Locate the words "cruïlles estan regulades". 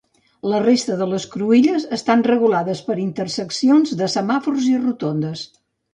1.33-2.81